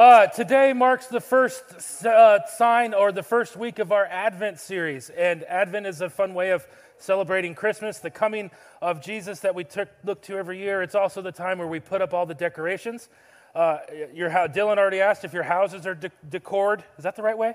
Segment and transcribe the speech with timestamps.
[0.00, 5.10] Uh, today marks the first uh, sign or the first week of our Advent series.
[5.10, 6.66] And Advent is a fun way of
[6.96, 8.50] celebrating Christmas, the coming
[8.80, 10.80] of Jesus that we took, look to every year.
[10.80, 13.10] It's also the time where we put up all the decorations.
[13.54, 13.80] Uh,
[14.14, 16.82] your, Dylan already asked if your houses are de- decored.
[16.96, 17.52] Is that the right way?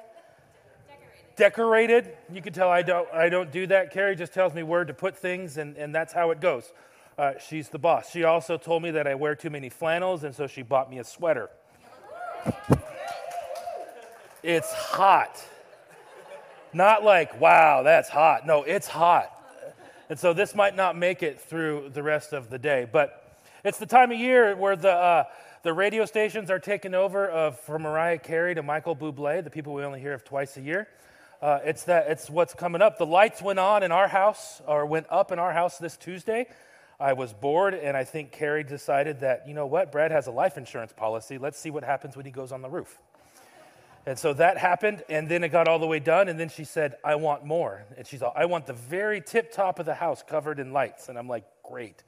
[1.36, 2.04] Decorated.
[2.05, 2.18] Decorated.
[2.32, 3.91] You can tell I don't, I don't do that.
[3.91, 6.71] Carrie just tells me where to put things, and, and that's how it goes.
[7.18, 8.12] Uh, she's the boss.
[8.12, 11.00] She also told me that I wear too many flannels, and so she bought me
[11.00, 11.50] a sweater.
[14.44, 15.44] It's hot.
[16.73, 18.45] Not like, wow, that's hot.
[18.45, 19.31] No, it's hot.
[20.09, 22.88] And so this might not make it through the rest of the day.
[22.91, 25.23] But it's the time of year where the, uh,
[25.63, 29.73] the radio stations are taking over of, from Mariah Carey to Michael Bublé, the people
[29.73, 30.88] we only hear of twice a year.
[31.41, 33.00] Uh, it's, that, it's what's coming up.
[33.00, 36.48] The lights went on in our house, or went up in our house this Tuesday.
[36.99, 40.31] I was bored, and I think Carrie decided that, you know what, Brad has a
[40.31, 41.38] life insurance policy.
[41.38, 42.98] Let's see what happens when he goes on the roof.
[44.05, 46.64] And so that happened, and then it got all the way done, and then she
[46.64, 47.84] said, I want more.
[47.97, 51.09] And she's all, I want the very tip top of the house covered in lights.
[51.09, 52.03] And I'm like, great.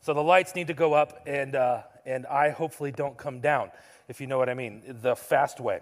[0.00, 3.70] So the lights need to go up, and, uh, and I hopefully don't come down,
[4.08, 5.80] if you know what I mean, the fast way.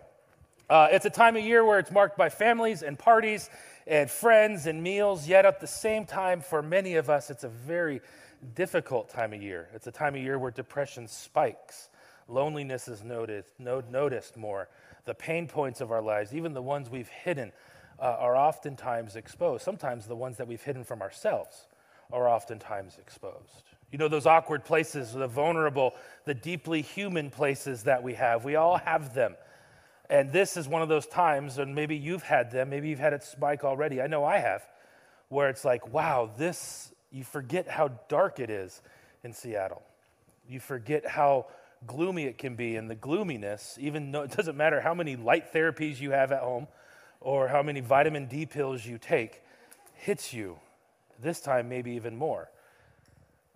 [0.68, 3.48] Uh, it's a time of year where it's marked by families and parties
[3.86, 7.48] and friends and meals, yet at the same time, for many of us, it's a
[7.48, 8.00] very
[8.44, 9.68] difficult time of year.
[9.74, 11.88] It's a time of year where depression spikes,
[12.28, 14.68] loneliness is noticed, no, noticed more.
[15.04, 17.52] The pain points of our lives, even the ones we've hidden,
[17.98, 19.64] uh, are oftentimes exposed.
[19.64, 21.66] Sometimes the ones that we've hidden from ourselves
[22.12, 23.62] are oftentimes exposed.
[23.90, 28.56] You know, those awkward places, the vulnerable, the deeply human places that we have, we
[28.56, 29.36] all have them.
[30.10, 33.12] And this is one of those times, and maybe you've had them, maybe you've had
[33.12, 34.02] it spike already.
[34.02, 34.62] I know I have,
[35.28, 38.82] where it's like, wow, this you forget how dark it is
[39.22, 39.82] in Seattle.
[40.48, 41.46] You forget how
[41.86, 45.52] gloomy it can be, and the gloominess, even though it doesn't matter how many light
[45.52, 46.66] therapies you have at home
[47.20, 49.42] or how many vitamin D pills you take,
[49.94, 50.58] hits you.
[51.22, 52.50] This time, maybe even more.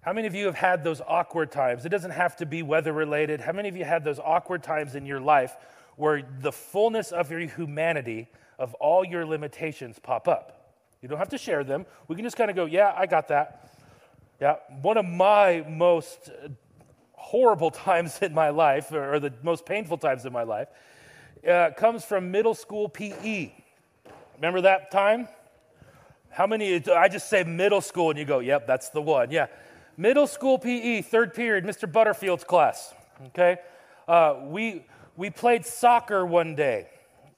[0.03, 1.85] How many of you have had those awkward times?
[1.85, 3.41] It doesn't have to be weather related.
[3.41, 5.57] How many of you had those awkward times in your life
[5.97, 10.58] where the fullness of your humanity, of all your limitations, pop up?
[11.03, 11.87] You don't have to share them.
[12.09, 13.71] We can just kind of go, yeah, I got that.
[14.41, 16.31] Yeah, one of my most
[17.13, 20.69] horrible times in my life, or the most painful times in my life,
[21.49, 23.53] uh, comes from middle school PE.
[24.37, 25.29] Remember that time?
[26.31, 26.89] How many?
[26.89, 29.31] I just say middle school, and you go, yep, that's the one.
[29.31, 29.47] Yeah.
[29.97, 31.91] Middle school PE, third period, Mr.
[31.91, 32.95] Butterfield's class.
[33.27, 33.57] Okay?
[34.07, 34.85] Uh, we,
[35.17, 36.89] we played soccer one day,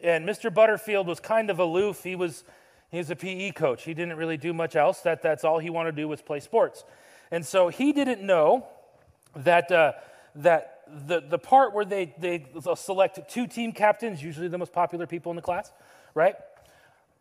[0.01, 0.53] and Mr.
[0.53, 2.03] Butterfield was kind of aloof.
[2.03, 2.45] He was
[2.91, 3.85] he was a PE coach.
[3.85, 5.01] He didn't really do much else.
[5.01, 6.85] That, that's all he wanted to do was play sports.
[7.31, 8.67] And so he didn't know
[9.37, 9.93] that, uh,
[10.37, 15.07] that the, the part where they, they select two team captains, usually the most popular
[15.07, 15.71] people in the class,
[16.15, 16.35] right?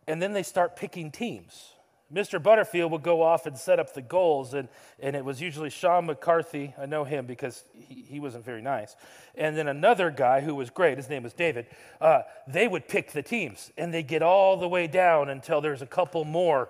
[0.07, 1.73] And then they start picking teams.
[2.13, 2.41] Mr.
[2.41, 4.67] Butterfield would go off and set up the goals, and,
[4.99, 6.73] and it was usually Sean McCarthy.
[6.77, 8.95] I know him because he, he wasn't very nice.
[9.35, 11.67] And then another guy who was great, his name was David,
[12.01, 15.83] uh, they would pick the teams, and they get all the way down until there's
[15.83, 16.69] a couple more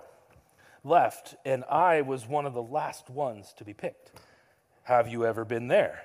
[0.84, 1.36] left.
[1.46, 4.12] And I was one of the last ones to be picked.
[4.84, 6.04] Have you ever been there?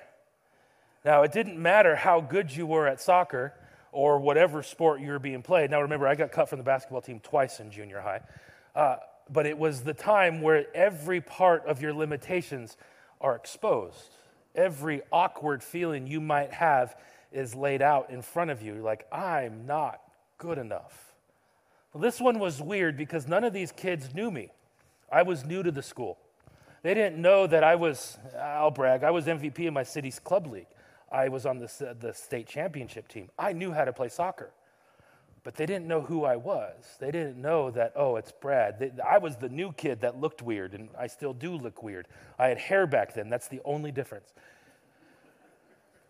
[1.03, 3.53] Now, it didn't matter how good you were at soccer
[3.91, 5.71] or whatever sport you were being played.
[5.71, 8.21] Now, remember, I got cut from the basketball team twice in junior high.
[8.75, 8.97] Uh,
[9.31, 12.77] but it was the time where every part of your limitations
[13.19, 14.09] are exposed.
[14.53, 16.95] Every awkward feeling you might have
[17.31, 19.99] is laid out in front of you, like, I'm not
[20.37, 21.13] good enough.
[21.91, 24.51] Well, this one was weird because none of these kids knew me.
[25.11, 26.17] I was new to the school.
[26.83, 30.47] They didn't know that I was, I'll brag, I was MVP in my city's club
[30.47, 30.67] league.
[31.11, 33.29] I was on the, the state championship team.
[33.39, 34.51] I knew how to play soccer
[35.45, 36.97] but they didn't know who I was.
[36.99, 38.79] They didn't know that, oh, it's Brad.
[38.79, 42.07] They, I was the new kid that looked weird, and I still do look weird.
[42.39, 43.29] I had hair back then.
[43.29, 44.33] That's the only difference.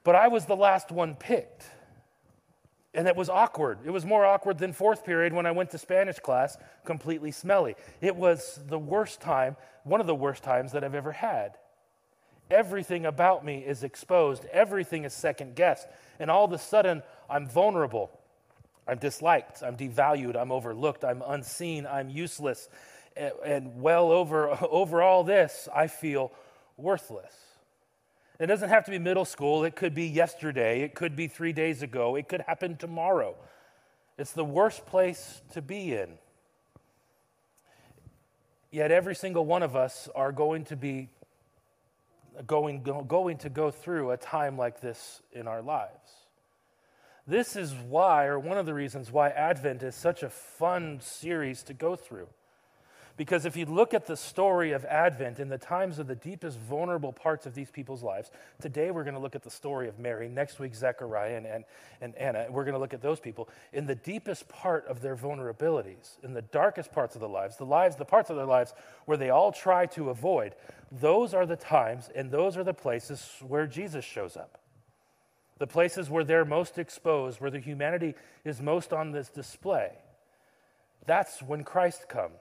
[0.06, 1.66] But I was the last one picked.
[2.94, 3.80] And it was awkward.
[3.84, 7.76] It was more awkward than fourth period when I went to Spanish class, completely smelly.
[8.00, 11.58] It was the worst time, one of the worst times that I've ever had.
[12.50, 15.90] Everything about me is exposed, everything is second guessed.
[16.20, 18.18] And all of a sudden, I'm vulnerable.
[18.88, 22.70] I'm disliked, I'm devalued, I'm overlooked, I'm unseen, I'm useless.
[23.16, 26.32] And, well over, over all this, I feel
[26.78, 27.34] worthless.
[28.40, 31.54] It doesn't have to be middle school, it could be yesterday, it could be three
[31.54, 33.36] days ago, it could happen tomorrow.
[34.18, 36.18] It's the worst place to be in.
[38.72, 41.10] Yet every single one of us are going to be
[42.46, 46.25] going, going to go through a time like this in our lives.
[47.28, 51.64] This is why, or one of the reasons why Advent is such a fun series
[51.64, 52.28] to go through.
[53.18, 56.60] Because if you look at the story of Advent in the times of the deepest
[56.60, 58.30] vulnerable parts of these people's lives,
[58.62, 61.64] today we're going to look at the story of Mary, next week Zechariah and, and,
[62.02, 62.48] and Anna.
[62.50, 66.34] We're going to look at those people in the deepest part of their vulnerabilities, in
[66.34, 68.74] the darkest parts of the lives, the lives, the parts of their lives
[69.06, 70.54] where they all try to avoid.
[70.92, 74.60] Those are the times and those are the places where Jesus shows up.
[75.58, 79.92] The places where they're most exposed, where the humanity is most on this display.
[81.06, 82.40] That's when Christ comes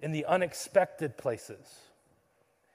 [0.00, 1.64] in the unexpected places,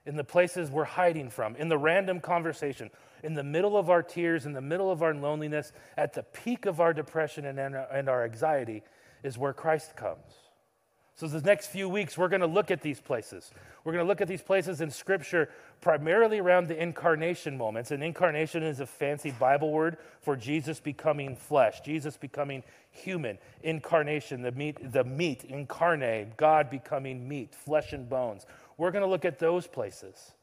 [0.05, 2.89] in the places we're hiding from, in the random conversation,
[3.21, 6.65] in the middle of our tears, in the middle of our loneliness, at the peak
[6.65, 8.81] of our depression and, and our anxiety,
[9.23, 10.46] is where Christ comes.
[11.17, 13.49] So, the next few weeks, we're going to look at these places.
[13.83, 15.49] We're going to look at these places in Scripture
[15.81, 17.89] primarily around the incarnation moments.
[17.89, 22.61] And incarnation is a fancy Bible word for Jesus becoming flesh, Jesus becoming
[22.91, 23.39] human.
[23.63, 28.45] Incarnation, the meat, the meat, incarnate, God becoming meat, flesh and bones.
[28.77, 30.33] We're going to look at those places.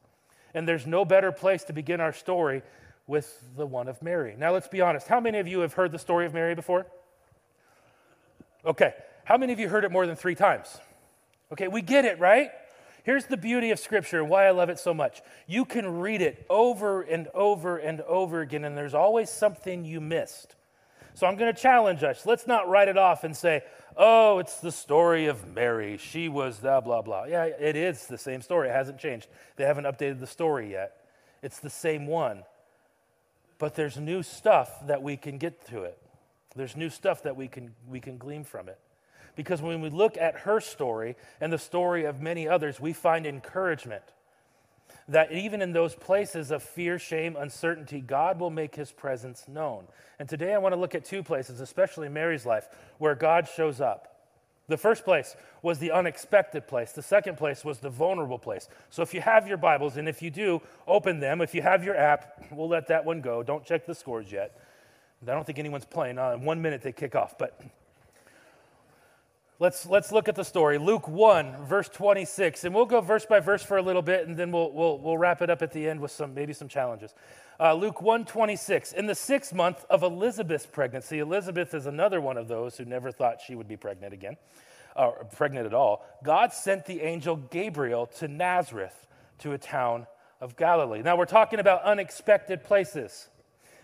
[0.53, 2.63] And there's no better place to begin our story
[3.07, 4.35] with the one of Mary.
[4.37, 5.07] Now, let's be honest.
[5.07, 6.85] How many of you have heard the story of Mary before?
[8.65, 8.93] Okay.
[9.25, 10.77] How many of you heard it more than three times?
[11.51, 12.51] Okay, we get it, right?
[13.03, 15.21] Here's the beauty of Scripture and why I love it so much.
[15.47, 19.99] You can read it over and over and over again, and there's always something you
[19.99, 20.55] missed.
[21.15, 22.25] So I'm going to challenge us.
[22.25, 23.61] Let's not write it off and say,
[23.97, 25.97] oh, it's the story of Mary.
[25.97, 27.23] She was blah, blah, blah.
[27.23, 28.69] Yeah, it is the same story.
[28.69, 29.27] It hasn't changed.
[29.55, 31.07] They haven't updated the story yet.
[31.41, 32.43] It's the same one.
[33.57, 35.97] But there's new stuff that we can get to it.
[36.55, 38.79] There's new stuff that we can, we can glean from it.
[39.35, 43.25] Because when we look at her story and the story of many others, we find
[43.25, 44.03] encouragement
[45.07, 49.85] that even in those places of fear, shame, uncertainty, God will make his presence known.
[50.17, 52.67] And today I want to look at two places, especially Mary's life,
[52.97, 54.11] where God shows up.
[54.67, 56.91] The first place was the unexpected place.
[56.91, 58.67] The second place was the vulnerable place.
[58.89, 61.39] So if you have your Bibles, and if you do, open them.
[61.39, 63.43] If you have your app, we'll let that one go.
[63.43, 64.59] Don't check the scores yet.
[65.21, 66.17] I don't think anyone's playing.
[66.17, 67.37] Uh, in one minute they kick off.
[67.37, 67.61] But
[69.57, 70.77] Let's, let's look at the story.
[70.77, 72.65] Luke 1, verse 26.
[72.65, 75.17] And we'll go verse by verse for a little bit, and then we'll, we'll, we'll
[75.17, 77.13] wrap it up at the end with some, maybe some challenges.
[77.57, 78.91] Uh, Luke 1, 26.
[78.91, 83.11] In the sixth month of Elizabeth's pregnancy, Elizabeth is another one of those who never
[83.11, 84.35] thought she would be pregnant again,
[84.93, 86.05] or pregnant at all.
[86.21, 89.07] God sent the angel Gabriel to Nazareth,
[89.39, 90.05] to a town
[90.41, 91.01] of Galilee.
[91.01, 93.29] Now, we're talking about unexpected places.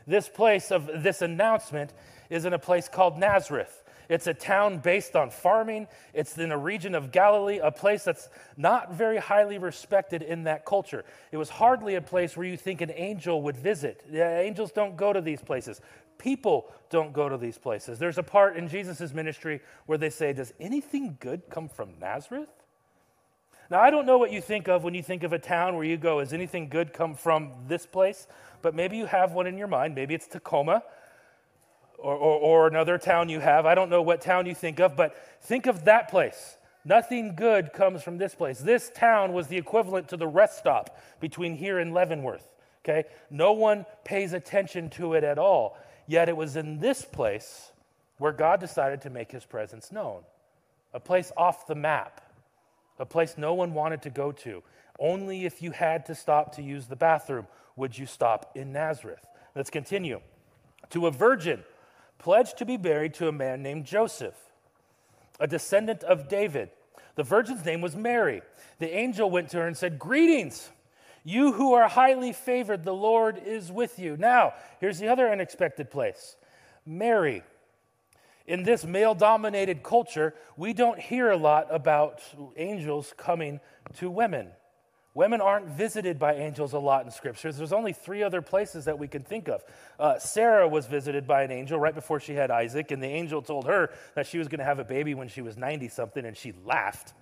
[0.06, 1.94] This place of this announcement
[2.30, 3.81] is in a place called Nazareth.
[4.12, 5.88] It's a town based on farming.
[6.14, 8.28] It's in a region of Galilee, a place that's
[8.58, 11.06] not very highly respected in that culture.
[11.32, 14.04] It was hardly a place where you think an angel would visit.
[14.14, 15.80] Angels don't go to these places.
[16.18, 18.00] People don't go to these places.
[18.00, 22.50] There's a part in Jesus' ministry where they say, Does anything good come from Nazareth?
[23.70, 25.86] Now, I don't know what you think of when you think of a town where
[25.86, 28.28] you go, Has anything good come from this place?
[28.62, 29.96] But maybe you have one in your mind.
[29.96, 30.84] Maybe it's Tacoma
[32.02, 33.66] or, or, or another town you have.
[33.66, 36.58] I don't know what town you think of, but think of that place.
[36.84, 38.60] Nothing good comes from this place.
[38.60, 42.48] This town was the equivalent to the rest stop between here and Leavenworth.
[42.84, 43.04] Okay?
[43.30, 45.78] No one pays attention to it at all.
[46.08, 47.72] Yet it was in this place
[48.18, 50.22] where God decided to make his presence known.
[50.94, 52.22] A place off the map,
[53.00, 54.64] a place no one wanted to go to.
[55.00, 59.26] Only if you had to stop to use the bathroom would you stop in Nazareth.
[59.56, 60.20] Let's continue.
[60.92, 61.64] To a virgin
[62.22, 64.36] pledged to be married to a man named Joseph,
[65.40, 66.70] a descendant of David.
[67.16, 68.44] The virgin's name was Mary.
[68.78, 70.70] The angel went to her and said, Greetings,
[71.24, 74.18] you who are highly favored, the Lord is with you.
[74.18, 76.38] Now, here's the other unexpected place
[76.86, 77.44] Mary.
[78.46, 82.22] In this male dominated culture, we don't hear a lot about
[82.56, 83.60] angels coming
[83.98, 84.50] to women.
[85.14, 87.58] Women aren't visited by angels a lot in scriptures.
[87.58, 89.62] There's only three other places that we can think of.
[90.00, 93.42] Uh, Sarah was visited by an angel right before she had Isaac, and the angel
[93.42, 96.26] told her that she was going to have a baby when she was 90 something,
[96.26, 97.14] and she laughed.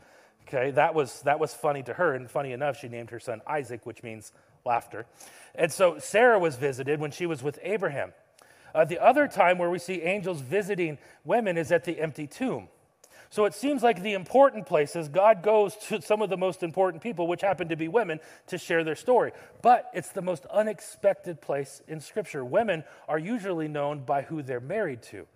[0.47, 3.41] Okay, that was, that was funny to her, and funny enough, she named her son
[3.47, 4.33] Isaac, which means
[4.65, 5.07] laughter.
[5.55, 8.13] And so Sarah was visited when she was with Abraham.
[8.73, 12.67] Uh, the other time where we see angels visiting women is at the empty tomb.
[13.31, 17.03] So it seems like the important places, God goes to some of the most important
[17.03, 19.33] people, which happen to be women, to share their story.
[19.61, 22.43] But it's the most unexpected place in Scripture.
[22.43, 25.27] Women are usually known by who they're married to.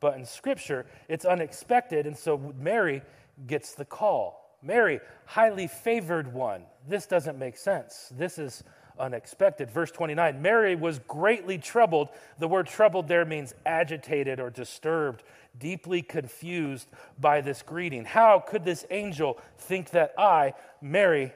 [0.00, 3.02] But in Scripture, it's unexpected, and so Mary
[3.46, 4.56] gets the call.
[4.62, 6.62] Mary, highly favored one.
[6.88, 8.10] This doesn't make sense.
[8.16, 8.64] This is
[8.98, 9.70] unexpected.
[9.70, 12.08] Verse 29 Mary was greatly troubled.
[12.38, 15.22] The word troubled there means agitated or disturbed,
[15.58, 18.04] deeply confused by this greeting.
[18.04, 21.32] How could this angel think that I, Mary,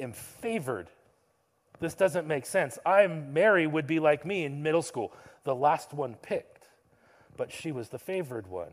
[0.00, 0.88] am favored?
[1.80, 2.78] This doesn't make sense.
[2.86, 5.12] I, Mary, would be like me in middle school,
[5.44, 6.68] the last one picked,
[7.36, 8.72] but she was the favored one.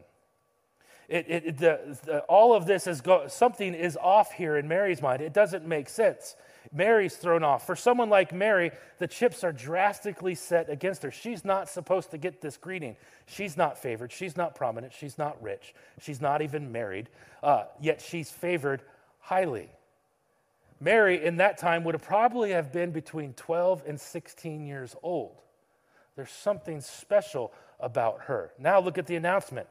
[1.10, 5.02] It, it, the, the, all of this is go, something is off here in Mary's
[5.02, 5.22] mind.
[5.22, 6.36] It doesn't make sense.
[6.72, 7.66] Mary's thrown off.
[7.66, 11.12] For someone like Mary, the chips are drastically set against her.
[11.12, 12.96] She's not supposed to get this greeting.
[13.26, 14.12] She's not favored.
[14.12, 14.94] She's not prominent.
[14.94, 15.74] She's not rich.
[16.02, 17.10] She's not even married.
[17.42, 18.82] Uh, yet she's favored
[19.20, 19.70] highly.
[20.80, 25.42] Mary, in that time, would have probably have been between 12 and 16 years old.
[26.16, 28.52] There's something special about her.
[28.60, 29.68] Now look at the announcement.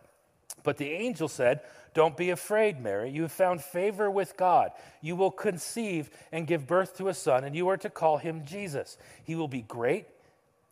[0.63, 1.61] But the angel said,
[1.95, 3.11] Don't be afraid, Mary.
[3.11, 4.71] You have found favor with God.
[5.01, 8.45] You will conceive and give birth to a son, and you are to call him
[8.45, 8.97] Jesus.
[9.25, 10.07] He will be great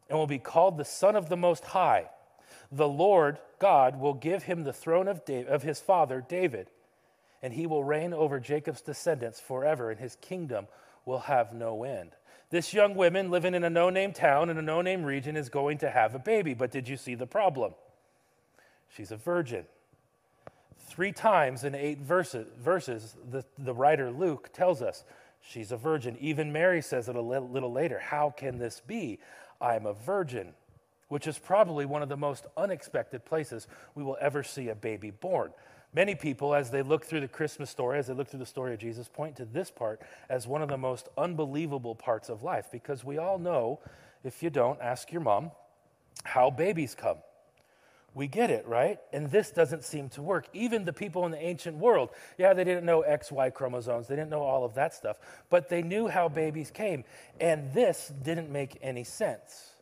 [0.08, 2.10] and will be called the Son of the Most High.
[2.72, 6.68] The Lord God will give him the throne of, David, of his father David,
[7.42, 10.66] and he will reign over Jacob's descendants forever, and his kingdom
[11.04, 12.10] will have no end.
[12.50, 15.48] This young woman living in a no name town in a no name region is
[15.48, 17.74] going to have a baby, but did you see the problem?
[18.94, 19.64] She's a virgin.
[20.88, 25.04] Three times in eight verses, verses the, the writer Luke tells us
[25.40, 26.16] she's a virgin.
[26.20, 29.18] Even Mary says it a little, little later How can this be?
[29.60, 30.54] I'm a virgin,
[31.08, 35.10] which is probably one of the most unexpected places we will ever see a baby
[35.10, 35.52] born.
[35.92, 38.72] Many people, as they look through the Christmas story, as they look through the story
[38.72, 42.66] of Jesus, point to this part as one of the most unbelievable parts of life
[42.70, 43.80] because we all know,
[44.22, 45.50] if you don't, ask your mom,
[46.22, 47.16] how babies come.
[48.14, 48.98] We get it, right?
[49.12, 50.48] And this doesn't seem to work.
[50.52, 54.30] Even the people in the ancient world, yeah, they didn't know XY chromosomes, they didn't
[54.30, 57.04] know all of that stuff, but they knew how babies came.
[57.40, 59.74] And this didn't make any sense.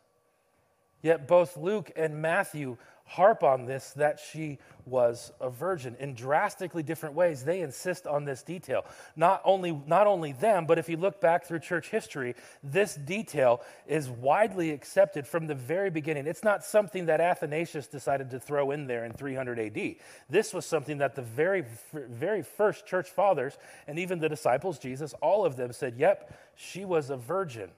[1.01, 2.77] Yet both Luke and Matthew
[3.09, 5.95] harp on this that she was a virgin.
[5.99, 8.85] In drastically different ways they insist on this detail.
[9.15, 13.61] Not only not only them but if you look back through church history this detail
[13.87, 16.27] is widely accepted from the very beginning.
[16.27, 19.95] It's not something that athanasius decided to throw in there in 300 ad
[20.29, 25.13] this was something that the very very first church fathers and even the disciples jesus
[25.21, 27.69] all of them said yep she was a virgin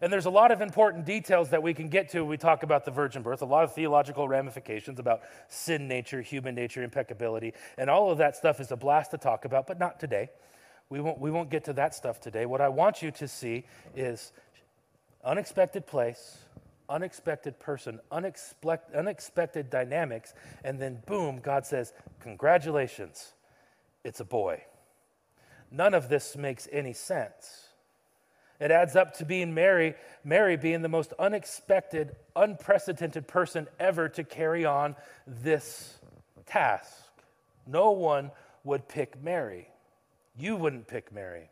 [0.00, 2.62] and there's a lot of important details that we can get to when we talk
[2.62, 7.52] about the virgin birth, a lot of theological ramifications about sin nature, human nature, impeccability,
[7.76, 10.30] and all of that stuff is a blast to talk about, but not today.
[10.88, 12.46] We won't, we won't get to that stuff today.
[12.46, 14.32] What I want you to see is
[15.24, 16.38] unexpected place,
[16.88, 23.32] unexpected person, unexpected, unexpected dynamics, and then boom, God says, Congratulations,
[24.04, 24.64] it's a boy.
[25.70, 27.69] None of this makes any sense.
[28.60, 34.22] It adds up to being Mary, Mary being the most unexpected, unprecedented person ever to
[34.22, 35.98] carry on this
[36.44, 36.92] task.
[37.66, 38.30] No one
[38.62, 39.68] would pick Mary.
[40.36, 41.48] You wouldn't pick Mary.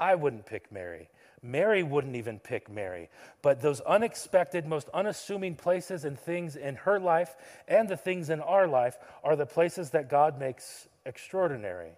[0.00, 1.08] I wouldn't pick Mary.
[1.42, 3.10] Mary wouldn't even pick Mary.
[3.42, 7.34] But those unexpected, most unassuming places and things in her life
[7.68, 11.92] and the things in our life are the places that God makes extraordinary.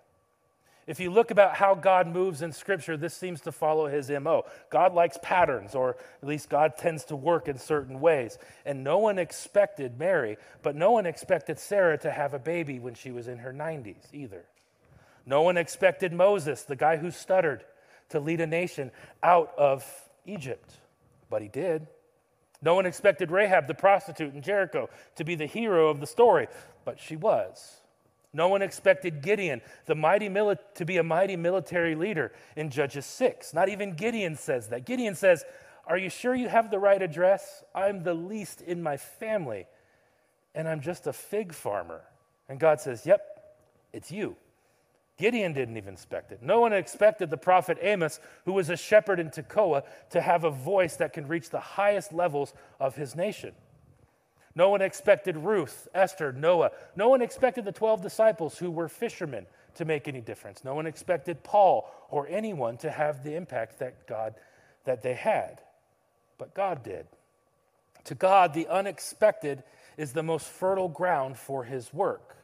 [0.87, 4.45] If you look about how God moves in Scripture, this seems to follow his MO.
[4.71, 8.37] God likes patterns, or at least God tends to work in certain ways.
[8.67, 12.95] And no one expected Mary, but no one expected Sarah to have a baby when
[12.95, 14.45] she was in her 90s either.
[15.25, 17.64] No one expected Moses, the guy who stuttered,
[18.11, 18.91] to lead a nation
[19.23, 19.85] out of
[20.26, 20.71] Egypt,
[21.31, 21.87] but he did.
[22.61, 26.49] No one expected Rahab, the prostitute in Jericho, to be the hero of the story,
[26.85, 27.81] but she was.
[28.35, 33.07] No one expected Gideon, the mighty mili- to be a mighty military leader in Judges
[33.07, 33.55] 6.
[33.55, 34.85] Not even Gideon says that.
[34.85, 35.45] Gideon says,
[35.87, 37.62] Are you sure you have the right address?
[37.75, 39.67] I'm the least in my family,
[40.55, 42.03] and I'm just a fig farmer.
[42.49, 43.23] And God says, Yep,
[43.93, 44.37] it's you.
[45.17, 46.43] Gideon didn't even expect it.
[46.43, 50.50] No one expected the prophet Amos, who was a shepherd in Tekoa, to have a
[50.50, 53.55] voice that can reach the highest levels of his nation.
[54.54, 56.70] No one expected Ruth, Esther, Noah.
[56.94, 60.64] No one expected the 12 disciples who were fishermen to make any difference.
[60.64, 64.34] No one expected Paul or anyone to have the impact that God
[64.84, 65.61] that they had.
[66.38, 67.06] But God did.
[68.04, 69.62] To God, the unexpected
[69.96, 72.37] is the most fertile ground for his work.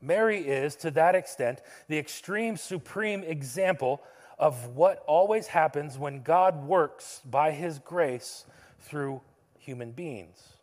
[0.00, 4.02] Mary is, to that extent, the extreme, supreme example
[4.38, 8.44] of what always happens when God works by his grace
[8.80, 9.20] through
[9.58, 10.57] human beings.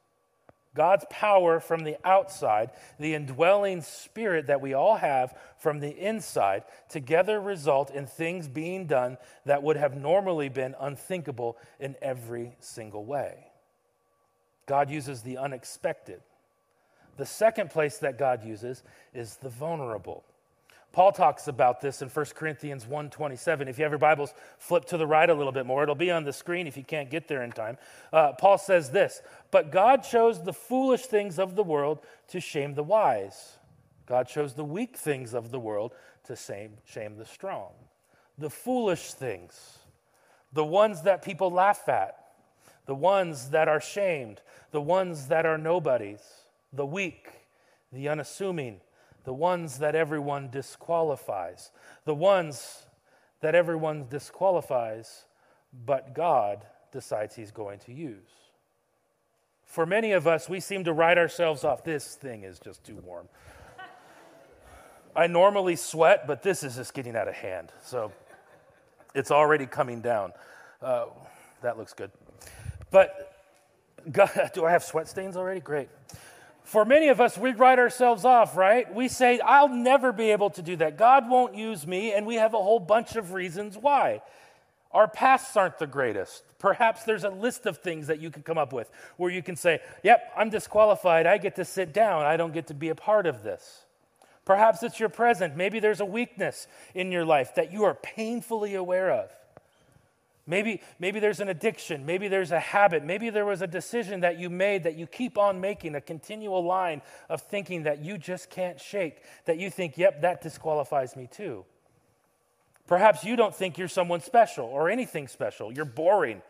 [0.75, 6.63] God's power from the outside, the indwelling spirit that we all have from the inside,
[6.89, 13.05] together result in things being done that would have normally been unthinkable in every single
[13.05, 13.47] way.
[14.67, 16.21] God uses the unexpected.
[17.17, 20.25] The second place that God uses is the vulnerable.
[20.95, 23.67] Paul talks about this in 1 Corinthians 1.27.
[23.67, 25.83] If you have your Bibles, flip to the right a little bit more.
[25.83, 27.77] It'll be on the screen if you can't get there in time.
[28.13, 29.21] Uh, Paul says this,
[29.51, 31.99] But God chose the foolish things of the world
[32.29, 33.57] to shame the wise.
[34.05, 35.93] God chose the weak things of the world
[36.27, 37.73] to shame, shame the strong.
[38.37, 39.79] The foolish things,
[40.53, 42.15] the ones that people laugh at,
[42.85, 44.39] the ones that are shamed,
[44.71, 46.21] the ones that are nobodies,
[46.71, 47.27] the weak,
[47.91, 48.79] the unassuming,
[49.25, 51.71] the ones that everyone disqualifies,
[52.05, 52.85] the ones
[53.41, 55.25] that everyone disqualifies,
[55.85, 58.29] but God decides He's going to use.
[59.65, 61.83] For many of us, we seem to write ourselves off.
[61.83, 63.27] This thing is just too warm.
[65.15, 67.71] I normally sweat, but this is just getting out of hand.
[67.83, 68.11] So
[69.13, 70.33] it's already coming down.
[70.81, 71.05] Uh,
[71.61, 72.11] that looks good.
[72.91, 73.33] But
[74.11, 75.61] God, do I have sweat stains already?
[75.61, 75.89] Great.
[76.65, 78.91] For many of us, we write ourselves off, right?
[78.91, 80.97] We say, I'll never be able to do that.
[80.97, 84.23] God won't use me, and we have a whole bunch of reasons why.
[84.91, 86.43] Our pasts aren't the greatest.
[86.57, 89.55] Perhaps there's a list of things that you can come up with where you can
[89.55, 91.27] say, Yep, I'm disqualified.
[91.27, 92.25] I get to sit down.
[92.25, 93.85] I don't get to be a part of this.
[94.43, 95.55] Perhaps it's your present.
[95.55, 99.29] Maybe there's a weakness in your life that you are painfully aware of.
[100.47, 102.05] Maybe, maybe there's an addiction.
[102.05, 103.03] Maybe there's a habit.
[103.03, 106.63] Maybe there was a decision that you made that you keep on making, a continual
[106.63, 111.27] line of thinking that you just can't shake, that you think, yep, that disqualifies me
[111.31, 111.65] too.
[112.87, 115.71] Perhaps you don't think you're someone special or anything special.
[115.71, 116.43] You're boring.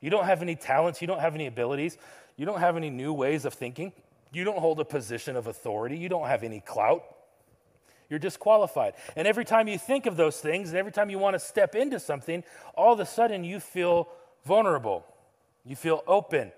[0.00, 1.00] You don't have any talents.
[1.00, 1.98] You don't have any abilities.
[2.36, 3.92] You don't have any new ways of thinking.
[4.32, 5.98] You don't hold a position of authority.
[5.98, 7.02] You don't have any clout
[8.10, 8.94] you're disqualified.
[9.16, 11.74] And every time you think of those things, and every time you want to step
[11.76, 12.42] into something,
[12.74, 14.08] all of a sudden you feel
[14.44, 15.06] vulnerable.
[15.64, 16.52] You feel open.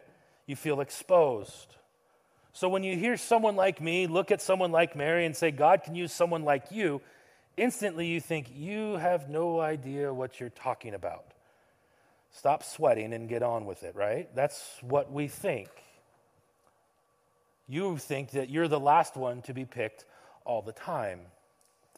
[0.47, 1.77] You feel exposed.
[2.55, 5.85] So when you hear someone like me look at someone like Mary and say, God
[5.85, 7.01] can use someone like you,
[7.57, 11.25] instantly you think, you have no idea what you're talking about.
[12.31, 14.35] Stop sweating and get on with it, right?
[14.35, 15.69] That's what we think.
[17.69, 20.07] You think that you're the last one to be picked
[20.45, 21.21] all the time.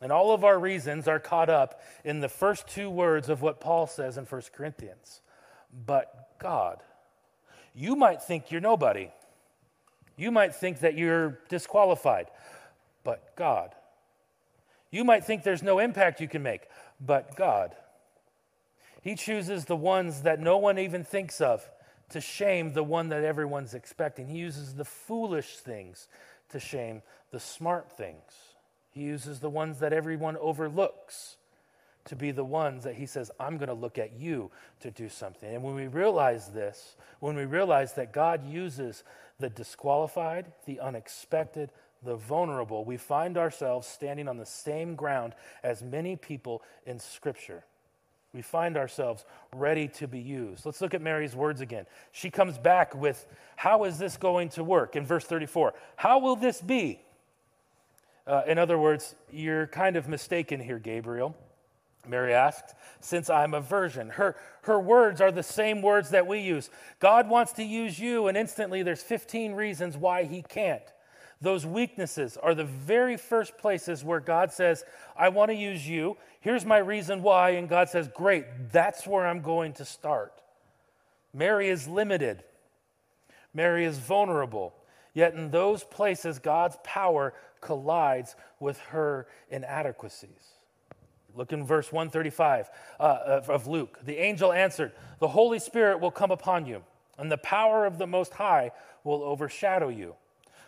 [0.00, 3.60] And all of our reasons are caught up in the first two words of what
[3.60, 5.20] Paul says in 1 Corinthians.
[5.86, 6.82] But God.
[7.74, 9.10] You might think you're nobody.
[10.16, 12.26] You might think that you're disqualified.
[13.02, 13.74] But God.
[14.90, 16.62] You might think there's no impact you can make.
[17.00, 17.74] But God.
[19.02, 21.68] He chooses the ones that no one even thinks of
[22.10, 24.28] to shame the one that everyone's expecting.
[24.28, 26.08] He uses the foolish things
[26.50, 28.53] to shame the smart things.
[28.94, 31.36] He uses the ones that everyone overlooks
[32.04, 35.08] to be the ones that he says, I'm going to look at you to do
[35.08, 35.52] something.
[35.52, 39.02] And when we realize this, when we realize that God uses
[39.40, 41.70] the disqualified, the unexpected,
[42.04, 47.64] the vulnerable, we find ourselves standing on the same ground as many people in Scripture.
[48.32, 50.66] We find ourselves ready to be used.
[50.66, 51.86] Let's look at Mary's words again.
[52.12, 53.26] She comes back with,
[53.56, 54.94] How is this going to work?
[54.94, 57.00] In verse 34, How will this be?
[58.26, 61.36] Uh, in other words, you're kind of mistaken here, Gabriel.
[62.06, 64.10] Mary asked, since I'm a virgin.
[64.10, 66.70] Her, her words are the same words that we use.
[67.00, 70.82] God wants to use you, and instantly there's 15 reasons why he can't.
[71.40, 74.84] Those weaknesses are the very first places where God says,
[75.16, 76.16] I want to use you.
[76.40, 77.50] Here's my reason why.
[77.50, 80.32] And God says, Great, that's where I'm going to start.
[81.34, 82.44] Mary is limited,
[83.52, 84.74] Mary is vulnerable.
[85.14, 90.54] Yet in those places, God's power collides with her inadequacies.
[91.34, 92.68] Look in verse 135
[93.00, 93.98] uh, of Luke.
[94.04, 96.82] The angel answered, The Holy Spirit will come upon you,
[97.18, 98.72] and the power of the Most High
[99.02, 100.14] will overshadow you.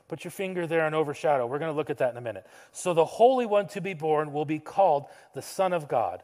[0.09, 1.46] Put your finger there and overshadow.
[1.46, 2.46] We're going to look at that in a minute.
[2.70, 6.22] So the Holy One to be born will be called the Son of God.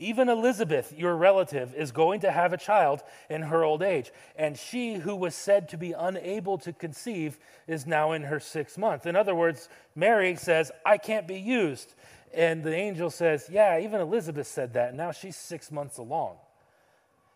[0.00, 4.12] Even Elizabeth, your relative, is going to have a child in her old age.
[4.36, 8.78] And she, who was said to be unable to conceive, is now in her sixth
[8.78, 9.06] month.
[9.06, 11.94] In other words, Mary says, I can't be used.
[12.32, 14.90] And the angel says, Yeah, even Elizabeth said that.
[14.90, 16.36] And now she's six months along.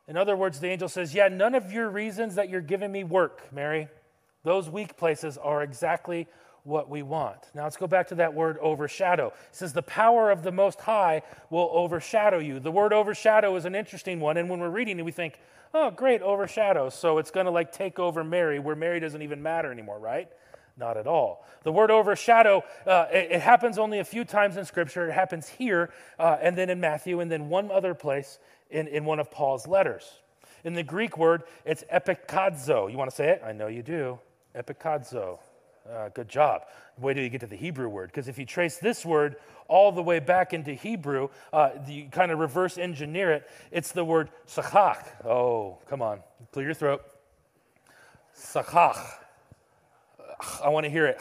[0.06, 3.02] In other words, the angel says, Yeah, none of your reasons that you're giving me
[3.02, 3.88] work, Mary.
[4.44, 6.28] Those weak places are exactly
[6.64, 7.38] what we want.
[7.54, 9.28] Now let's go back to that word overshadow.
[9.28, 12.60] It says, The power of the Most High will overshadow you.
[12.60, 14.36] The word overshadow is an interesting one.
[14.36, 15.38] And when we're reading it, we think,
[15.74, 16.90] Oh, great, overshadow.
[16.90, 20.28] So it's going to like take over Mary, where Mary doesn't even matter anymore, right?
[20.76, 21.44] Not at all.
[21.64, 25.08] The word overshadow, uh, it, it, happens only a few times in Scripture.
[25.08, 28.38] It happens here, uh, and then in Matthew, and then one other place
[28.70, 30.20] in, in one of Paul's letters.
[30.64, 32.90] In the Greek word, it's epikadzo.
[32.90, 33.42] You want to say it?
[33.44, 34.18] I know you do.
[34.54, 35.38] Epikadzo.
[35.90, 36.62] Uh, good job.
[36.98, 38.08] Wait till you get to the Hebrew word.
[38.08, 39.36] Because if you trace this word
[39.68, 44.04] all the way back into Hebrew, uh, you kind of reverse engineer it, it's the
[44.04, 45.26] word sachach.
[45.26, 46.20] Oh, come on.
[46.52, 47.02] Clear your throat.
[48.36, 48.98] Sachach.
[50.62, 51.18] I want to hear it.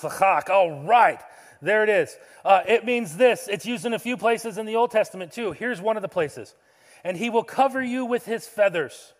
[0.00, 0.50] Sachach.
[0.50, 1.20] All right.
[1.60, 2.16] There it is.
[2.44, 3.48] Uh, it means this.
[3.48, 5.52] It's used in a few places in the Old Testament too.
[5.52, 6.54] Here's one of the places.
[7.04, 9.12] And he will cover you with his feathers.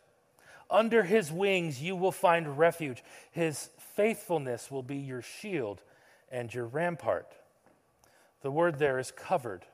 [0.71, 3.05] Under his wings you will find refuge.
[3.31, 5.83] His faithfulness will be your shield
[6.31, 7.33] and your rampart.
[8.43, 9.65] The word there is covered.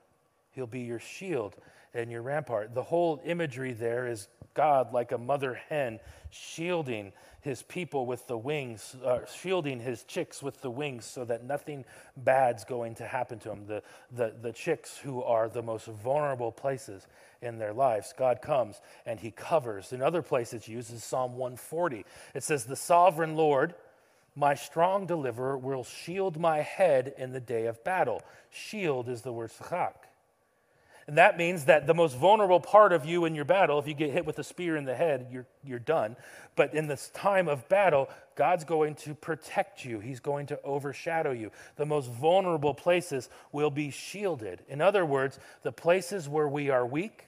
[0.50, 1.54] He'll be your shield
[1.94, 2.74] and your rampart.
[2.74, 6.00] The whole imagery there is God like a mother hen
[6.30, 11.44] shielding his people with the wings, uh, shielding his chicks with the wings so that
[11.44, 11.84] nothing
[12.16, 13.66] bad's going to happen to them.
[13.66, 17.06] The, the, the chicks who are the most vulnerable places
[17.40, 19.92] in their lives, God comes and he covers.
[19.92, 22.04] In other places, uses Psalm 140.
[22.34, 23.74] It says, The sovereign Lord,
[24.38, 28.22] my strong deliverer, will shield my head in the day of battle.
[28.50, 29.94] Shield is the word sachak.
[31.08, 33.94] And that means that the most vulnerable part of you in your battle, if you
[33.94, 36.16] get hit with a spear in the head, you're, you're done.
[36.54, 41.32] But in this time of battle, God's going to protect you, He's going to overshadow
[41.32, 41.50] you.
[41.76, 44.60] The most vulnerable places will be shielded.
[44.68, 47.27] In other words, the places where we are weak,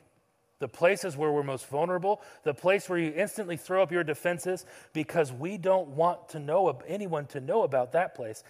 [0.61, 4.65] the places where we're most vulnerable, the place where you instantly throw up your defenses
[4.93, 8.45] because we don't want to know anyone to know about that place.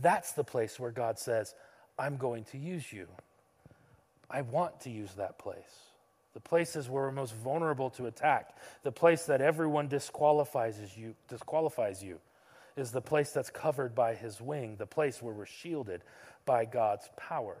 [0.00, 1.54] That's the place where God says,
[1.98, 3.08] I'm going to use you.
[4.30, 5.62] I want to use that place.
[6.34, 12.02] The places where we're most vulnerable to attack, the place that everyone disqualifies you, disqualifies
[12.02, 12.18] you,
[12.76, 16.02] is the place that's covered by his wing, the place where we're shielded
[16.44, 17.56] by God's power.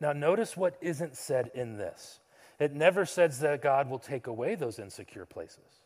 [0.00, 2.18] Now, notice what isn't said in this.
[2.58, 5.82] It never says that God will take away those insecure places.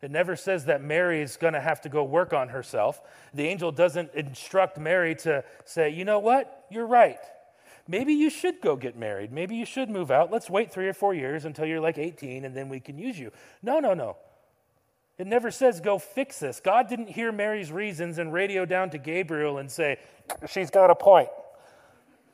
[0.00, 3.00] It never says that Mary is going to have to go work on herself.
[3.32, 6.66] The angel doesn't instruct Mary to say, you know what?
[6.70, 7.20] You're right
[7.88, 9.32] maybe you should go get married.
[9.32, 10.30] Maybe you should move out.
[10.30, 13.18] Let's wait three or four years until you're like 18 and then we can use
[13.18, 13.30] you.
[13.62, 14.16] No, no, no.
[15.18, 16.60] It never says go fix this.
[16.60, 19.98] God didn't hear Mary's reasons and radio down to Gabriel and say,
[20.48, 21.28] she's got a point.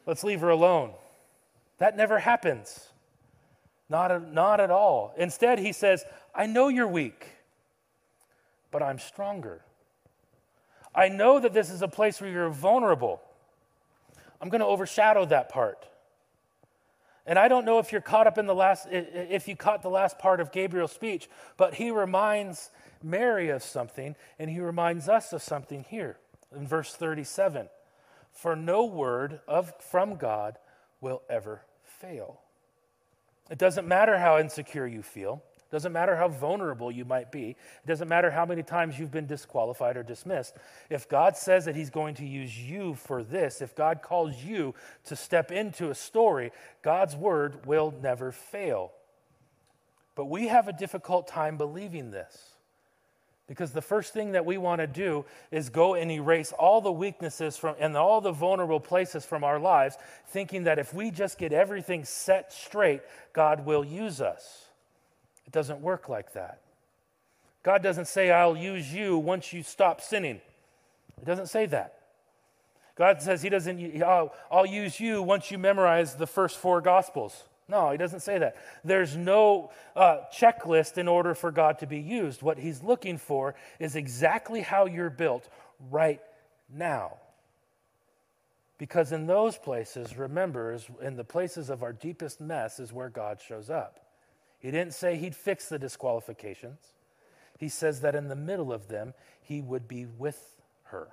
[0.07, 0.93] Let's leave her alone.
[1.79, 2.88] That never happens.
[3.90, 5.14] Not, not at all.
[5.16, 7.27] Instead, he says, I know you're weak,
[8.70, 9.62] but I'm stronger.
[10.94, 13.20] I know that this is a place where you're vulnerable.
[14.40, 15.87] I'm going to overshadow that part.
[17.27, 19.90] And I don't know if you're caught up in the last, if you caught the
[19.90, 22.70] last part of Gabriel's speech, but he reminds
[23.03, 26.16] Mary of something, and he reminds us of something here
[26.55, 27.68] in verse 37.
[28.33, 30.59] For no word of, from God
[31.01, 32.40] will ever fail.
[33.51, 35.43] It doesn't matter how insecure you feel.
[35.57, 37.51] It Doesn't matter how vulnerable you might be.
[37.51, 40.57] It doesn't matter how many times you've been disqualified or dismissed.
[40.89, 44.75] If God says that He's going to use you for this, if God calls you
[45.05, 48.93] to step into a story, God's word will never fail.
[50.15, 52.55] But we have a difficult time believing this.
[53.49, 56.93] Because the first thing that we want to do is go and erase all the
[56.93, 61.39] weaknesses from and all the vulnerable places from our lives, thinking that if we just
[61.39, 63.01] get everything set straight,
[63.33, 64.67] God will use us.
[65.47, 66.61] It doesn't work like that.
[67.63, 70.43] God doesn't say, I'll use you once you stop sinning.
[71.17, 71.95] It doesn't say that.
[72.97, 77.45] God says He doesn't, I'll, I'll use you once you memorize the first four Gospels.
[77.69, 78.57] No, He doesn't say that.
[78.85, 82.43] There's no uh, checklist in order for God to be used.
[82.43, 85.49] What He's looking for is exactly how you're built
[85.91, 86.21] right
[86.73, 87.19] now.
[88.79, 93.09] Because in those places, remember, is in the places of our deepest mess is where
[93.09, 93.99] God shows up.
[94.61, 96.79] He didn't say he'd fix the disqualifications.
[97.59, 101.09] He says that in the middle of them, he would be with her.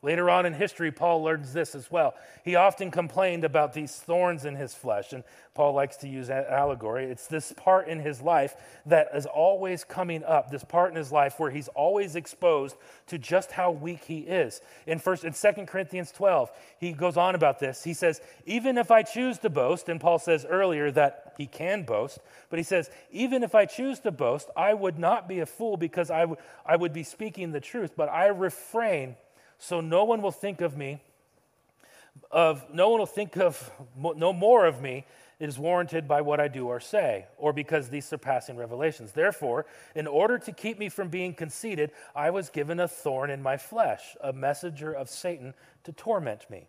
[0.00, 2.14] Later on in history, Paul learns this as well.
[2.44, 7.06] He often complained about these thorns in his flesh, and Paul likes to use allegory.
[7.06, 8.54] It's this part in his life
[8.86, 12.76] that is always coming up, this part in his life where he's always exposed
[13.08, 14.60] to just how weak he is.
[14.86, 17.82] In first in 2 Corinthians 12, he goes on about this.
[17.82, 21.82] He says, "Even if I choose to boast," and Paul says earlier that he can
[21.82, 25.46] boast, but he says, "Even if I choose to boast, I would not be a
[25.46, 29.16] fool because I, w- I would be speaking the truth, but I refrain
[29.58, 31.00] so no one will think of me
[32.30, 35.04] of no one will think of no more of me
[35.40, 39.12] it is warranted by what I do or say, or because these surpassing revelations.
[39.12, 43.40] Therefore, in order to keep me from being conceited, I was given a thorn in
[43.40, 46.66] my flesh, a messenger of Satan to torment me.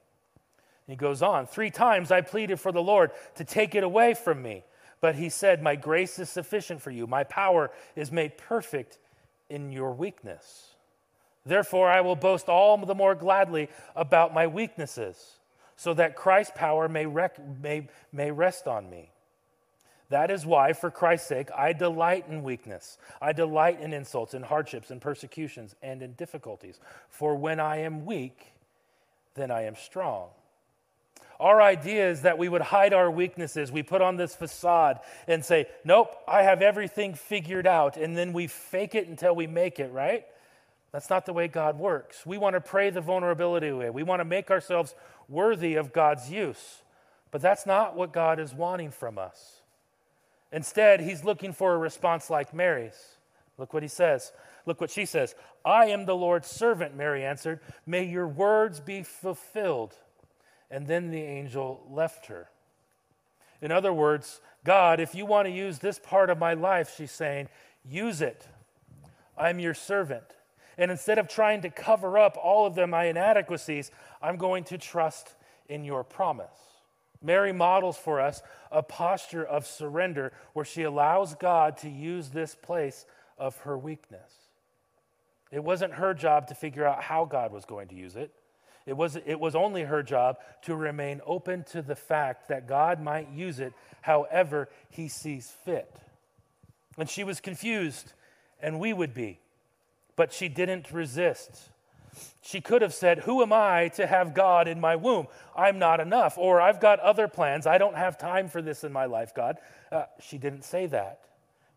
[0.86, 4.42] He goes on, three times I pleaded for the Lord to take it away from
[4.42, 4.64] me.
[5.02, 7.08] But he said, My grace is sufficient for you.
[7.08, 9.00] My power is made perfect
[9.50, 10.69] in your weakness.
[11.46, 15.40] Therefore, I will boast all the more gladly about my weaknesses,
[15.76, 19.12] so that Christ's power may, rec- may, may rest on me.
[20.10, 22.98] That is why, for Christ's sake, I delight in weakness.
[23.22, 26.80] I delight in insults, in hardships, in persecutions, and in difficulties.
[27.10, 28.54] For when I am weak,
[29.36, 30.30] then I am strong.
[31.40, 33.72] Our idea is that we would hide our weaknesses.
[33.72, 37.96] We put on this facade and say, Nope, I have everything figured out.
[37.96, 40.26] And then we fake it until we make it, right?
[40.92, 42.26] That's not the way God works.
[42.26, 43.90] We want to pray the vulnerability away.
[43.90, 44.96] We want to make ourselves
[45.28, 46.82] worthy of God's use.
[47.32, 49.62] But that's not what God is wanting from us.
[50.52, 53.18] Instead, He's looking for a response like Mary's.
[53.60, 54.32] Look what He says.
[54.66, 55.36] Look what she says.
[55.64, 57.60] I am the Lord's servant, Mary answered.
[57.86, 59.94] May your words be fulfilled.
[60.72, 62.50] And then the angel left her.
[63.62, 67.12] In other words, God, if you want to use this part of my life, she's
[67.12, 67.50] saying,
[67.88, 68.48] use it.
[69.38, 70.24] I'm your servant.
[70.80, 75.36] And instead of trying to cover up all of my inadequacies, I'm going to trust
[75.68, 76.48] in your promise.
[77.22, 82.56] Mary models for us a posture of surrender where she allows God to use this
[82.56, 83.06] place
[83.38, 84.32] of her weakness.
[85.52, 88.32] It wasn't her job to figure out how God was going to use it.
[88.86, 93.02] It was, it was only her job to remain open to the fact that God
[93.02, 95.94] might use it however he sees fit.
[96.98, 98.14] And she was confused,
[98.62, 99.42] and we would be
[100.20, 101.70] but she didn't resist.
[102.42, 105.28] She could have said, Who am I to have God in my womb?
[105.56, 106.38] I'm not enough.
[106.38, 107.66] Or I've got other plans.
[107.66, 109.60] I don't have time for this in my life, God.
[109.90, 111.22] Uh, she didn't say that.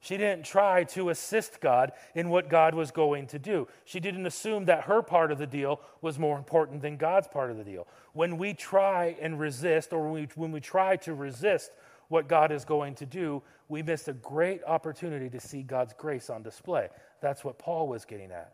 [0.01, 3.69] She didn't try to assist God in what God was going to do.
[3.85, 7.53] She didn't assume that her part of the deal was more important than God's part
[7.53, 7.87] of the deal.
[8.13, 11.71] When we try and resist, or when we, when we try to resist
[12.09, 16.29] what God is going to do, we miss a great opportunity to see God's grace
[16.31, 16.89] on display.
[17.21, 18.53] That's what Paul was getting at.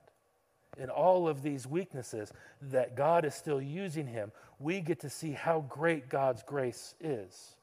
[0.79, 2.33] In all of these weaknesses
[2.63, 4.31] that God is still using him,
[4.61, 7.57] we get to see how great God's grace is.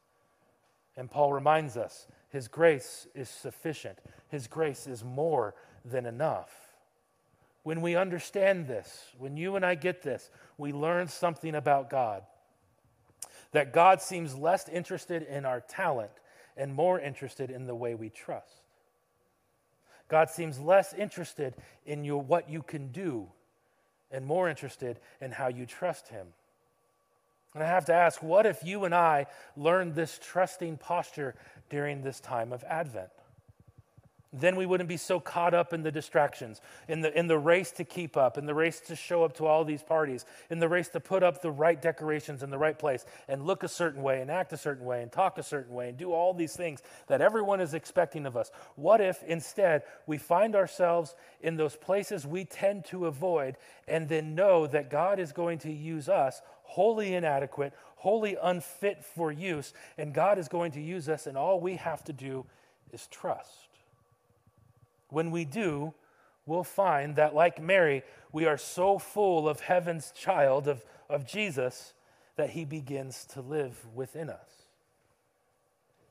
[0.98, 6.54] And Paul reminds us his grace is sufficient, his grace is more than enough.
[7.64, 12.24] When we understand this, when you and I get this, we learn something about God.
[13.56, 16.12] That God seems less interested in our talent
[16.58, 18.64] and more interested in the way we trust.
[20.10, 21.54] God seems less interested
[21.86, 23.28] in your, what you can do
[24.12, 26.28] and more interested in how you trust Him.
[27.54, 31.34] And I have to ask what if you and I learned this trusting posture
[31.70, 33.08] during this time of Advent?
[34.40, 37.72] Then we wouldn't be so caught up in the distractions, in the, in the race
[37.72, 40.68] to keep up, in the race to show up to all these parties, in the
[40.68, 44.04] race to put up the right decorations in the right place and look a certain
[44.04, 46.56] way and act a certain way and talk a certain way and do all these
[46.56, 48.52] things that everyone is expecting of us.
[48.76, 54.36] What if instead we find ourselves in those places we tend to avoid and then
[54.36, 60.14] know that God is going to use us wholly inadequate, wholly unfit for use, and
[60.14, 62.46] God is going to use us, and all we have to do
[62.92, 63.75] is trust?
[65.10, 65.94] When we do,
[66.46, 71.94] we'll find that, like Mary, we are so full of heaven's child, of, of Jesus,
[72.36, 74.50] that he begins to live within us.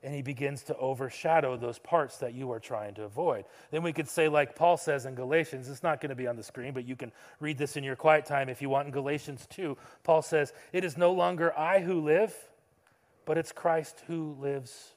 [0.03, 3.47] And he begins to overshadow those parts that you are trying to avoid.
[3.71, 6.37] Then we could say, like Paul says in Galatians, it's not going to be on
[6.37, 8.87] the screen, but you can read this in your quiet time if you want.
[8.87, 12.35] In Galatians 2, Paul says, It is no longer I who live,
[13.25, 14.93] but it's Christ who lives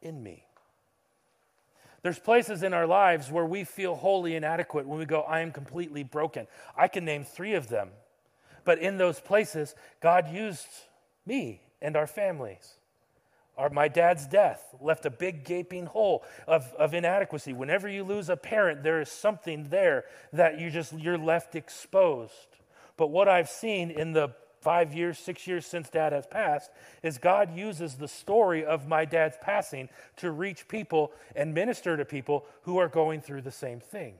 [0.00, 0.44] in me.
[2.02, 5.52] There's places in our lives where we feel wholly inadequate when we go, I am
[5.52, 6.48] completely broken.
[6.76, 7.90] I can name three of them.
[8.64, 10.66] But in those places, God used
[11.24, 12.74] me and our families.
[13.56, 17.52] Our, my dad's death left a big gaping hole of, of inadequacy.
[17.52, 22.32] Whenever you lose a parent, there is something there that you just you're left exposed.
[22.96, 24.30] But what I've seen in the
[24.62, 26.70] five years, six years since dad has passed,
[27.02, 32.04] is God uses the story of my dad's passing to reach people and minister to
[32.04, 34.14] people who are going through the same thing.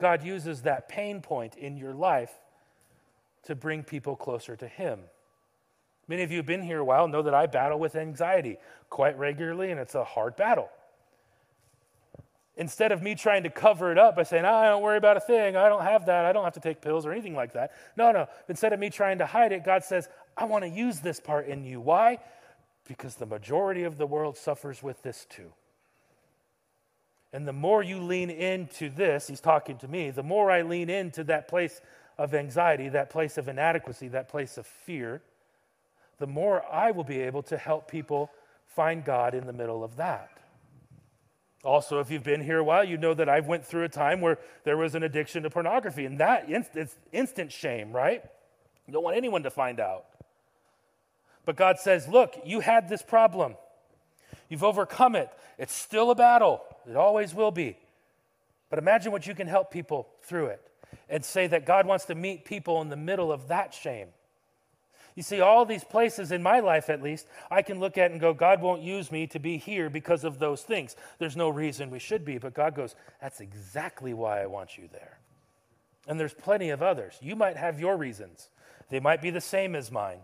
[0.00, 2.32] God uses that pain point in your life
[3.44, 4.98] to bring people closer to Him.
[6.08, 8.58] Many of you have been here a while know that I battle with anxiety
[8.90, 10.68] quite regularly, and it's a hard battle.
[12.56, 15.16] Instead of me trying to cover it up by saying, oh, I don't worry about
[15.16, 17.54] a thing, I don't have that, I don't have to take pills or anything like
[17.54, 17.72] that.
[17.96, 18.28] No, no.
[18.48, 21.46] Instead of me trying to hide it, God says, I want to use this part
[21.46, 21.80] in you.
[21.80, 22.18] Why?
[22.86, 25.52] Because the majority of the world suffers with this too.
[27.32, 30.90] And the more you lean into this, he's talking to me, the more I lean
[30.90, 31.80] into that place
[32.18, 35.22] of anxiety, that place of inadequacy, that place of fear,
[36.18, 38.30] the more I will be able to help people
[38.66, 40.31] find God in the middle of that.
[41.64, 44.20] Also, if you've been here a while, you know that I've went through a time
[44.20, 48.22] where there was an addiction to pornography, and that is instant shame, right?
[48.86, 50.06] You don't want anyone to find out.
[51.44, 53.56] But God says, Look, you had this problem.
[54.48, 55.30] You've overcome it.
[55.56, 57.76] It's still a battle, it always will be.
[58.68, 60.62] But imagine what you can help people through it
[61.08, 64.08] and say that God wants to meet people in the middle of that shame.
[65.14, 68.20] You see, all these places in my life, at least, I can look at and
[68.20, 70.96] go, God won't use me to be here because of those things.
[71.18, 74.88] There's no reason we should be, but God goes, That's exactly why I want you
[74.90, 75.18] there.
[76.08, 77.18] And there's plenty of others.
[77.20, 78.48] You might have your reasons,
[78.88, 80.20] they might be the same as mine.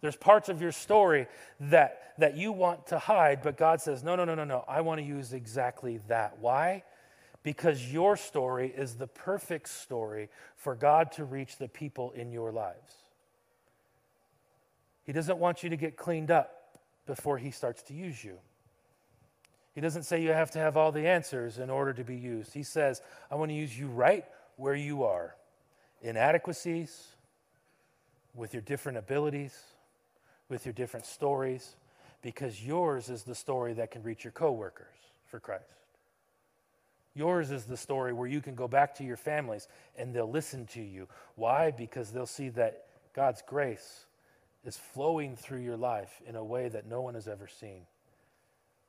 [0.00, 1.28] There's parts of your story
[1.60, 4.64] that, that you want to hide, but God says, No, no, no, no, no.
[4.66, 6.38] I want to use exactly that.
[6.40, 6.84] Why?
[7.42, 12.52] Because your story is the perfect story for God to reach the people in your
[12.52, 13.03] lives.
[15.04, 18.38] He doesn't want you to get cleaned up before he starts to use you.
[19.74, 22.54] He doesn't say you have to have all the answers in order to be used.
[22.54, 24.24] He says, I want to use you right
[24.56, 25.34] where you are
[26.00, 27.14] inadequacies,
[28.34, 29.58] with your different abilities,
[30.48, 31.76] with your different stories,
[32.20, 34.86] because yours is the story that can reach your coworkers
[35.26, 35.64] for Christ.
[37.14, 40.66] Yours is the story where you can go back to your families and they'll listen
[40.66, 41.06] to you.
[41.36, 41.70] Why?
[41.70, 44.06] Because they'll see that God's grace
[44.64, 47.82] is flowing through your life in a way that no one has ever seen.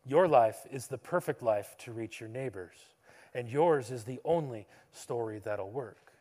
[0.05, 2.75] Your life is the perfect life to reach your neighbors,
[3.33, 6.13] and yours is the only story that'll work.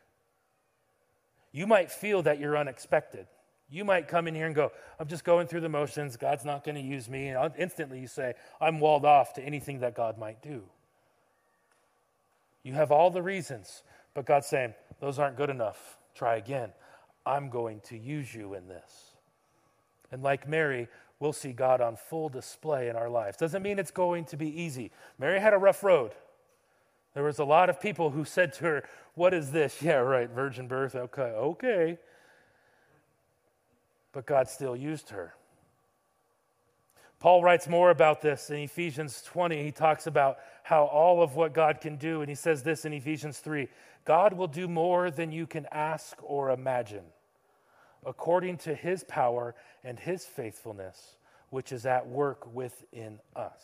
[1.51, 3.27] You might feel that you're unexpected.
[3.69, 6.17] You might come in here and go, I'm just going through the motions.
[6.17, 7.29] God's not going to use me.
[7.29, 10.63] And instantly you say, I'm walled off to anything that God might do.
[12.63, 15.97] You have all the reasons, but God's saying, those aren't good enough.
[16.13, 16.71] Try again.
[17.25, 19.04] I'm going to use you in this.
[20.11, 20.87] And like Mary,
[21.19, 23.37] we'll see God on full display in our lives.
[23.37, 24.91] Doesn't mean it's going to be easy.
[25.17, 26.11] Mary had a rough road.
[27.13, 29.81] There was a lot of people who said to her, What is this?
[29.81, 30.95] Yeah, right, virgin birth.
[30.95, 31.97] Okay, okay.
[34.11, 35.33] But God still used her.
[37.19, 39.63] Paul writes more about this in Ephesians 20.
[39.63, 42.93] He talks about how all of what God can do, and he says this in
[42.93, 43.67] Ephesians 3
[44.03, 47.03] God will do more than you can ask or imagine
[48.05, 51.15] according to his power and his faithfulness,
[51.49, 53.63] which is at work within us.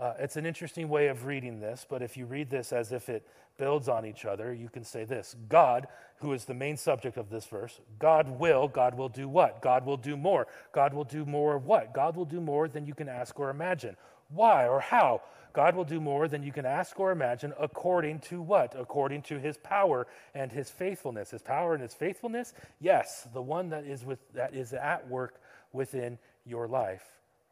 [0.00, 3.08] Uh, it's an interesting way of reading this, but if you read this as if
[3.08, 3.26] it
[3.58, 7.30] builds on each other, you can say this God, who is the main subject of
[7.30, 9.60] this verse, God will, God will do what?
[9.60, 10.46] God will do more.
[10.72, 11.94] God will do more of what?
[11.94, 13.96] God will do more than you can ask or imagine.
[14.28, 15.22] Why or how?
[15.52, 18.74] God will do more than you can ask or imagine according to what?
[18.78, 21.30] According to his power and his faithfulness.
[21.30, 22.54] His power and his faithfulness?
[22.80, 25.40] Yes, the one that is with that is at work
[25.72, 27.04] within your life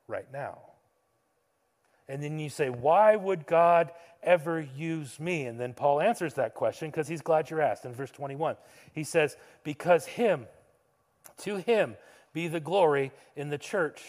[0.09, 0.59] right now.
[2.09, 5.47] And then you say, Why would God ever use me?
[5.47, 8.57] And then Paul answers that question because he's glad you're asked in verse 21.
[8.93, 10.47] He says, Because him,
[11.39, 11.97] to him
[12.33, 14.03] be the glory in the church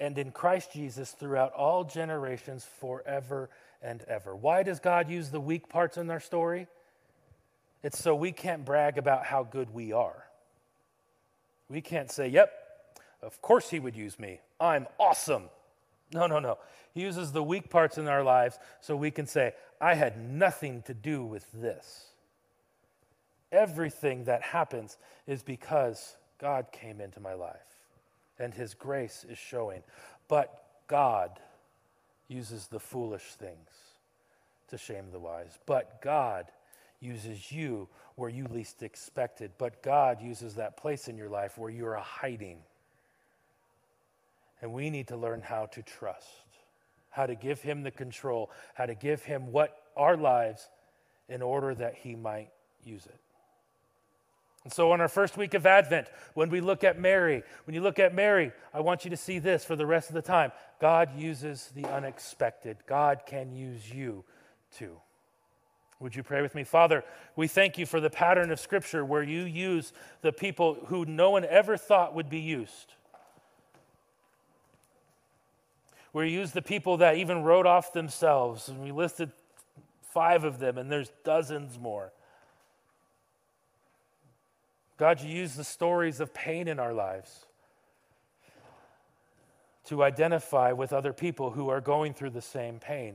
[0.00, 3.50] and in Christ Jesus throughout all generations forever
[3.82, 4.34] and ever.
[4.34, 6.66] Why does God use the weak parts in our story?
[7.82, 10.24] It's so we can't brag about how good we are.
[11.68, 12.50] We can't say, yep,
[13.22, 14.40] of course he would use me.
[14.58, 15.44] I'm awesome.
[16.12, 16.58] No, no, no.
[16.92, 20.82] He uses the weak parts in our lives so we can say, I had nothing
[20.82, 22.06] to do with this.
[23.52, 27.79] Everything that happens is because God came into my life
[28.38, 29.82] and his grace is showing.
[30.28, 31.38] But God
[32.28, 33.68] uses the foolish things
[34.68, 35.58] to shame the wise.
[35.66, 36.46] But God
[37.00, 39.52] uses you where you least expected.
[39.58, 42.58] But God uses that place in your life where you are hiding.
[44.62, 46.28] And we need to learn how to trust,
[47.08, 50.68] how to give Him the control, how to give Him what our lives
[51.28, 52.50] in order that He might
[52.84, 53.20] use it.
[54.64, 57.80] And so, on our first week of Advent, when we look at Mary, when you
[57.80, 60.52] look at Mary, I want you to see this for the rest of the time.
[60.80, 62.76] God uses the unexpected.
[62.86, 64.24] God can use you
[64.76, 64.96] too.
[65.98, 66.64] Would you pray with me?
[66.64, 67.04] Father,
[67.36, 69.92] we thank you for the pattern of Scripture where you use
[70.22, 72.94] the people who no one ever thought would be used.
[76.12, 79.30] Where you use the people that even wrote off themselves, and we listed
[80.02, 82.12] five of them, and there's dozens more.
[85.00, 87.46] God, you use the stories of pain in our lives
[89.86, 93.14] to identify with other people who are going through the same pain.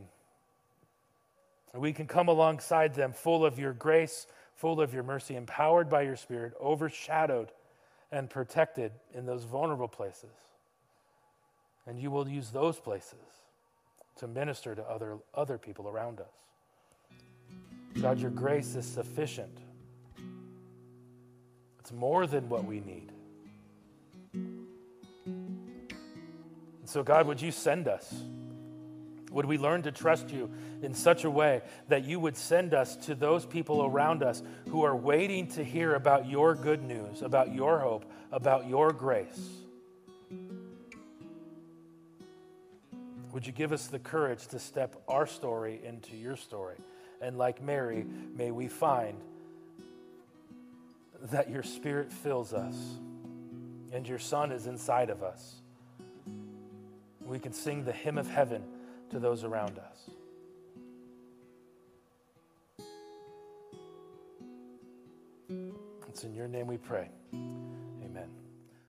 [1.73, 4.25] And we can come alongside them full of your grace,
[4.55, 7.51] full of your mercy, empowered by your Spirit, overshadowed
[8.11, 10.33] and protected in those vulnerable places.
[11.85, 13.43] And you will use those places
[14.15, 17.21] to minister to other, other people around us.
[18.01, 19.59] God, your grace is sufficient
[21.85, 23.11] it's more than what we need.
[24.33, 24.65] And
[26.85, 28.11] so, God, would you send us?
[29.29, 30.49] Would we learn to trust you
[30.81, 34.83] in such a way that you would send us to those people around us who
[34.83, 39.47] are waiting to hear about your good news, about your hope, about your grace?
[43.31, 46.77] Would you give us the courage to step our story into your story?
[47.21, 49.21] And like Mary, may we find
[51.23, 52.75] that your spirit fills us
[53.91, 55.55] and your son is inside of us.
[57.21, 58.63] We can sing the hymn of heaven
[59.09, 60.09] to those around us.
[66.09, 67.09] It's in your name we pray.